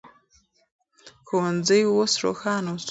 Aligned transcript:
ښوونځي 1.27 1.81
اوس 1.91 2.13
روښانه 2.23 2.69
اصول 2.71 2.73
لري. 2.75 2.79